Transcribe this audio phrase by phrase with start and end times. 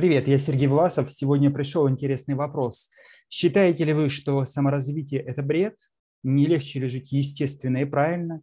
[0.00, 1.12] Привет, я Сергей Власов.
[1.12, 2.88] Сегодня пришел интересный вопрос.
[3.28, 5.76] Считаете ли вы, что саморазвитие– это бред?
[6.22, 8.40] Не легче ли жить естественно и правильно?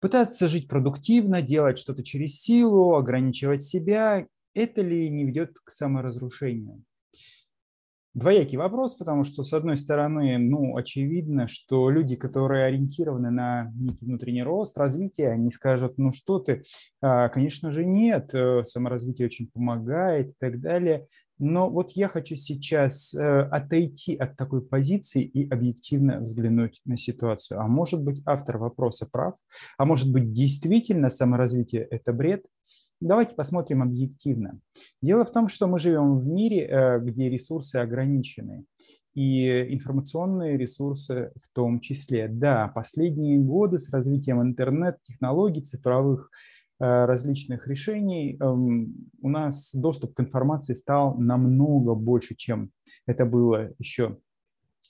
[0.00, 6.82] Пытаться жить продуктивно, делать что-то через силу, ограничивать себя– это ли не ведет к саморазрушению?
[8.14, 14.04] Двоякий вопрос, потому что, с одной стороны, ну, очевидно, что люди, которые ориентированы на некий
[14.04, 16.64] внутренний рост, развитие, они скажут, ну что ты,
[17.00, 21.06] а, конечно же нет, э, саморазвитие очень помогает и так далее.
[21.38, 27.60] Но вот я хочу сейчас э, отойти от такой позиции и объективно взглянуть на ситуацию.
[27.60, 29.34] А может быть, автор вопроса прав,
[29.76, 32.44] а может быть, действительно саморазвитие– это бред,
[33.02, 34.60] Давайте посмотрим объективно.
[35.02, 38.64] Дело в том, что мы живем в мире, э, где ресурсы ограничены.
[39.14, 42.28] И информационные ресурсы в том числе.
[42.28, 46.30] Да, последние годы с развитием интернет-технологий, цифровых
[46.78, 52.70] э, различных решений эм, у нас доступ к информации стал намного больше, чем
[53.06, 54.18] это было еще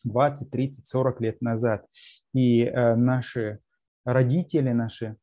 [0.04, 1.86] 20, 30, 40 лет назад.
[2.34, 3.60] И э, наши
[4.04, 5.16] родители, наши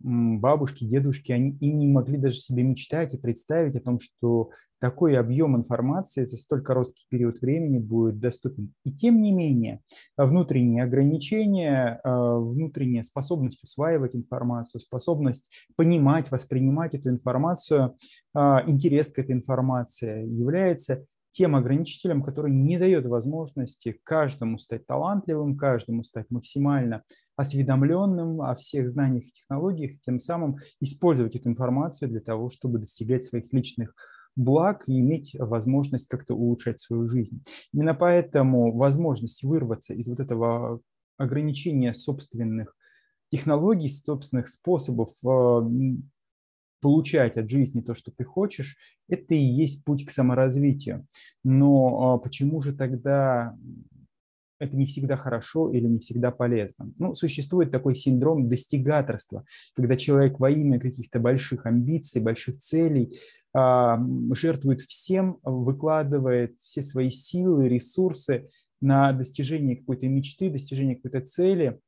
[0.00, 5.16] бабушки, дедушки, они и не могли даже себе мечтать и представить о том, что такой
[5.16, 8.74] объем информации за столь короткий период времени будет доступен.
[8.84, 9.80] И тем не менее,
[10.16, 17.96] внутренние ограничения, а, внутренняя способность усваивать информацию, способность понимать, воспринимать эту информацию,
[18.34, 25.58] а, интерес к этой информации является тем ограничителем, который не дает возможности каждому стать талантливым,
[25.58, 27.02] каждому стать максимально
[27.36, 33.22] осведомленным о всех знаниях и технологиях, тем самым использовать эту информацию для того, чтобы достигать
[33.22, 33.94] своих личных
[34.34, 37.42] благ и иметь возможность как-то улучшать свою жизнь.
[37.74, 40.80] Именно поэтому возможность вырваться из вот этого
[41.18, 42.74] ограничения собственных
[43.30, 45.70] технологий, собственных способов э,
[46.80, 48.76] получать от жизни то, что ты хочешь,
[49.08, 51.06] это и есть путь к саморазвитию.
[51.44, 53.56] Но а, почему же тогда
[54.58, 56.92] это не всегда хорошо или не всегда полезно.
[56.98, 63.18] Ну, существует такой синдром достигаторства, когда человек во имя каких-то больших амбиций, больших целей
[63.52, 63.98] а,
[64.32, 68.48] жертвует всем, выкладывает все свои силы, ресурсы
[68.80, 71.80] на достижение какой-то мечты, достижение какой-то цели,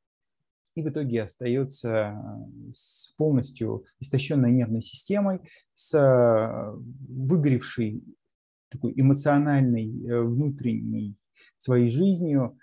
[0.79, 5.39] и в итоге остается э, с полностью истощенной нервной системой,
[5.73, 6.73] с э,
[7.07, 8.03] выгоревшей
[8.69, 11.15] такой эмоциональной э, внутренней
[11.57, 12.57] своей жизнью,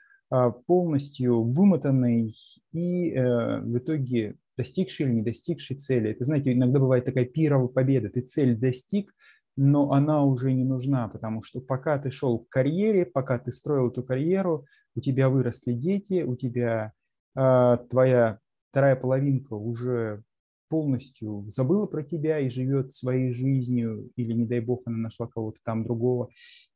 [0.66, 2.34] полностью вымотанной
[2.72, 6.10] и в итоге достигшей или не достигшей цели.
[6.10, 8.08] Это, знаете, иногда бывает такая пировая победа.
[8.08, 9.14] Ты цель достиг,
[9.56, 13.88] но она уже не нужна, потому что пока ты шел к карьере, пока ты строил
[13.88, 14.66] эту карьеру,
[14.96, 16.92] у тебя выросли дети, у тебя а,
[17.36, 18.38] твоя
[18.70, 20.22] вторая половинка уже
[20.68, 25.58] полностью забыла про тебя и живет своей жизнью, или, не дай бог, она нашла кого-то
[25.64, 26.28] там другого.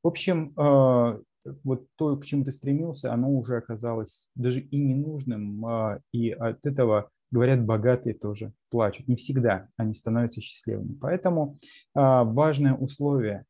[0.02, 1.18] В общем, а,
[1.64, 6.64] вот то, к чему ты стремился, оно уже оказалось даже и ненужным, а, и от
[6.64, 9.08] этого, говорят, богатые тоже плачут.
[9.08, 10.94] Не всегда они становятся счастливыми.
[10.94, 11.58] Поэтому
[11.94, 13.44] важное условие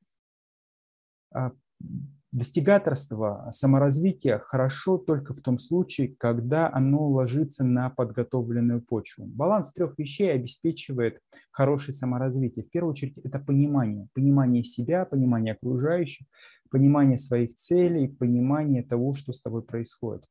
[2.32, 9.26] Достигаторство саморазвития хорошо только в том случае, когда оно ложится на подготовленную почву.
[9.26, 11.20] Баланс трех вещей обеспечивает
[11.50, 12.64] хорошее саморазвитие.
[12.64, 14.06] В первую очередь это понимание.
[14.14, 16.24] Понимание себя, понимание окружающих,
[16.70, 20.24] понимание своих целей, понимание того, что с тобой происходит.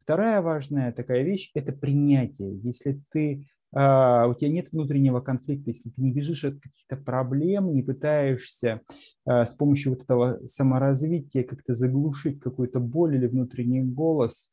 [0.00, 2.58] Вторая важная такая вещь– это принятие.
[2.60, 7.82] Если ты у тебя нет внутреннего конфликта, если ты не бежишь от каких-то проблем, не
[7.82, 8.82] пытаешься
[9.24, 14.50] а, с помощью вот этого саморазвития как-то заглушить какую-то боль или внутренний голос,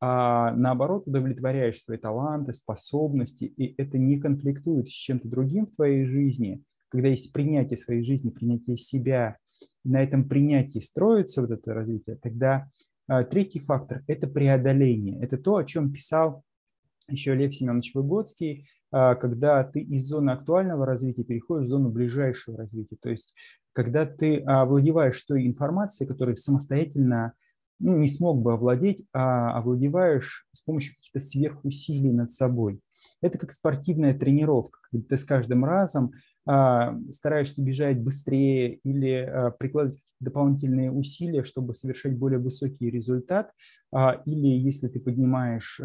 [0.00, 6.06] а наоборот удовлетворяешь свои таланты, способности, и это не конфликтует с чем-то другим в твоей
[6.06, 9.36] жизни, когда есть принятие своей жизни, принятие себя,
[9.84, 12.68] на этом принятии строится вот это развитие, тогда
[13.06, 15.20] а, третий фактор– это преодоление.
[15.22, 16.42] Это то, о чем писал
[17.08, 22.58] еще Лев Семенович Выгодский, а, когда ты из зоны актуального развития переходишь в зону ближайшего
[22.58, 22.96] развития.
[23.00, 23.34] То есть,
[23.72, 27.32] когда ты овладеваешь той информацией, которую самостоятельно
[27.78, 32.80] ну, не смог бы овладеть, а овладеваешь с помощью каких-то сверхусилий над собой.
[33.20, 36.12] Это как спортивная тренировка, когда ты с каждым разом
[36.46, 43.52] а, стараешься бежать быстрее или а, прикладывать дополнительные усилия, чтобы совершать более высокий результат,
[43.92, 45.80] а, или если ты поднимаешь,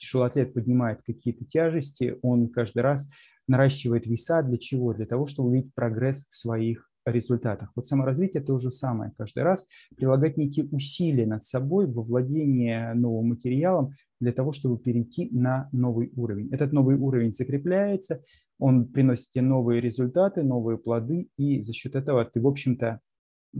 [0.00, 3.08] тяжелоатлет поднимает какие-то тяжести, он каждый раз
[3.46, 4.94] наращивает веса для чего?
[4.94, 7.72] Для того, чтобы увидеть прогресс в своих результатах.
[7.74, 9.12] Вот саморазвитие то же самое.
[9.16, 9.66] Каждый раз
[9.96, 16.12] прилагать некие усилия над собой во владение новым материалом для того, чтобы перейти на новый
[16.14, 16.52] уровень.
[16.52, 18.22] Этот новый уровень закрепляется,
[18.58, 23.00] он приносит тебе новые результаты, новые плоды, и за счет этого ты, в общем-то,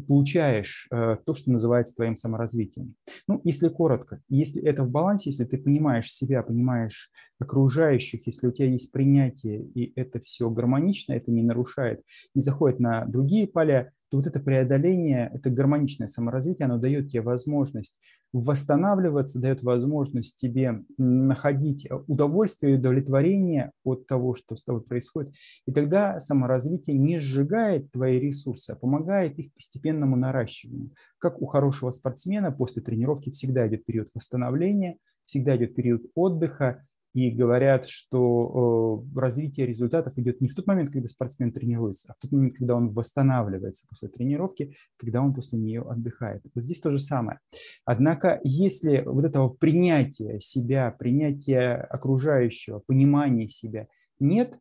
[0.07, 2.95] получаешь э, то, что называется твоим саморазвитием.
[3.27, 8.53] Ну, если коротко, если это в балансе, если ты понимаешь себя, понимаешь окружающих, если у
[8.53, 12.03] тебя есть принятие, и это все гармонично, это не нарушает,
[12.35, 17.23] не заходит на другие поля, то вот это преодоление, это гармоничное саморазвитие, оно дает тебе
[17.23, 17.97] возможность
[18.33, 25.35] восстанавливаться, дает возможность тебе находить удовольствие и удовлетворение от того, что с тобой происходит.
[25.67, 30.91] И тогда саморазвитие не сжигает твои ресурсы, а помогает их постепенному наращиванию.
[31.19, 37.31] Как у хорошего спортсмена после тренировки всегда идет период восстановления, всегда идет период отдыха, и
[37.31, 42.19] говорят, что э, развитие результатов идет не в тот момент, когда спортсмен тренируется, а в
[42.21, 46.43] тот момент, когда он восстанавливается после тренировки, когда он после нее отдыхает.
[46.55, 47.41] Вот здесь то же самое.
[47.85, 53.89] Однако, если вот этого принятия себя, принятия окружающего, понимания себя
[54.21, 54.55] нет,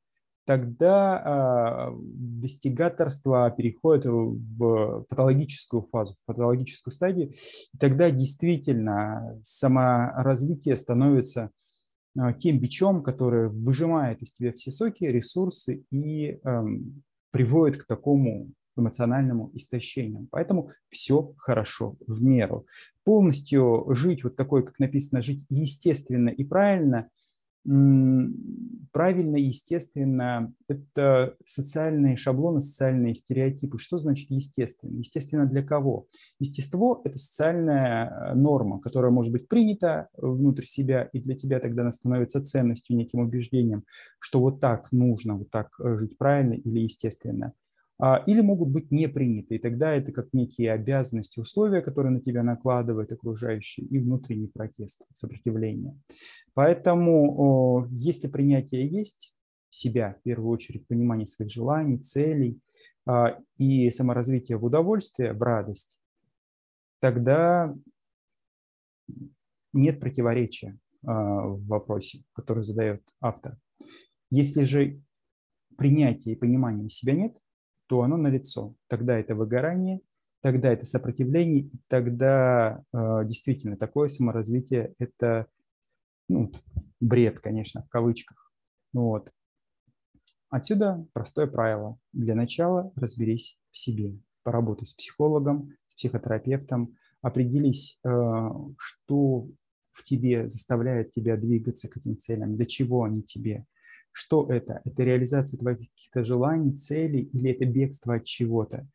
[0.50, 7.34] тогда э, достигаторство переходит в патологическую фазу, в патологическую стадию,
[7.74, 11.51] и тогда действительно саморазвитие становится
[12.39, 19.51] тем бичом, который выжимает из тебя все соки, ресурсы и эм, приводит к такому эмоциональному
[19.53, 20.27] истощению.
[20.31, 22.65] Поэтому все хорошо в меру.
[23.03, 27.09] Полностью жить вот такой, как написано, жить естественно и правильно–
[27.63, 33.77] правильно естественно– это социальные шаблоны, социальные стереотипы.
[33.77, 34.97] Что значит естественно?
[34.97, 36.07] Естественно для кого?
[36.39, 41.83] Естество– это социальная э, норма, которая может быть принята внутрь себя, и для тебя тогда
[41.83, 43.83] она становится ценностью, неким убеждением,
[44.19, 47.53] что вот так нужно, вот так э, жить правильно или естественно–
[48.01, 49.56] или могут быть не приняты.
[49.56, 55.01] И тогда это как некие обязанности, условия, которые на тебя накладывают окружающие, и внутренний протест,
[55.13, 56.00] сопротивление.
[56.54, 59.34] Поэтому, если принятие есть
[59.69, 62.60] себя, в первую очередь, понимание своих желаний, целей
[63.06, 66.00] а, и саморазвитие в удовольствие, в радость,
[67.00, 67.75] тогда
[69.74, 73.57] нет противоречия а, в вопросе, который задает автор.
[74.31, 75.01] Если же
[75.78, 77.38] принятия и понимания себя нет,
[77.89, 78.75] то оно налицо.
[78.88, 80.01] Тогда это выгорание,
[80.41, 85.47] тогда это сопротивление, и тогда э, действительно такое саморазвитие– это
[86.27, 86.51] ну,
[87.00, 88.53] бред, конечно, в кавычках.
[88.94, 89.31] Вот.
[90.51, 91.97] Отсюда простое правило.
[92.13, 94.19] Для начала разберись в себе.
[94.44, 98.09] Поработай с психологом, с психотерапевтом, определись, э,
[98.77, 99.47] что
[99.89, 103.65] в тебе заставляет тебя двигаться к этим целям, для чего они тебе–
[104.11, 104.81] что это?
[104.85, 108.88] Это реализация твоих каких-то желаний, целей или это бегство от чего-то,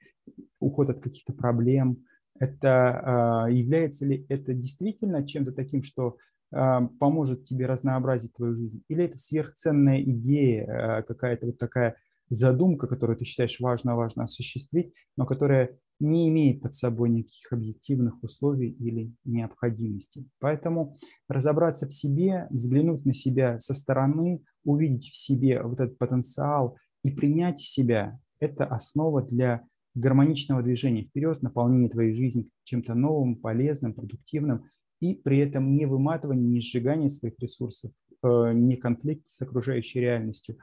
[0.61, 2.05] уход от каких-то проблем?
[2.39, 6.17] Это э, является ли это действительно чем-то таким, что
[6.53, 8.83] э, поможет тебе разнообразить твою жизнь?
[8.89, 11.97] Или это сверхценная идея, э, какая-то вот такая
[12.29, 18.71] задумка, которую ты считаешь важно-важно осуществить, но которая не имеет под собой никаких объективных условий
[18.71, 20.29] или необходимостей.
[20.41, 20.97] Поэтому
[21.29, 27.11] разобраться в себе, взглянуть на себя со стороны, увидеть в себе вот этот потенциал и
[27.11, 29.63] принять себя– это основа для
[29.95, 34.65] гармоничного движения вперед, наполнения твоей жизни чем-то новым, полезным, продуктивным,
[35.01, 37.93] и при этом не выматывание, не сжигание своих ресурсов,
[38.23, 40.57] э, не конфликт с окружающей реальностью,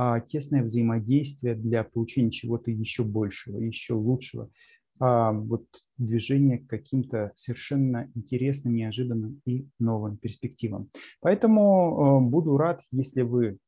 [0.00, 4.48] а тесное взаимодействие для получения чего-то еще большего, еще лучшего,
[5.00, 10.88] а вот движение к каким-то совершенно интересным, неожиданным и новым перспективам.
[11.20, 13.58] Поэтому э, буду рад, если вы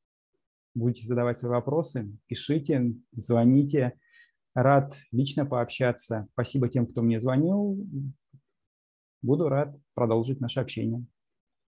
[0.77, 3.95] будете задавать свои вопросы, пишите, звоните.
[4.55, 6.29] Рад лично пообщаться.
[6.35, 7.85] Спасибо тем, кто мне звонил.
[9.21, 11.05] Буду рад продолжить наше общение.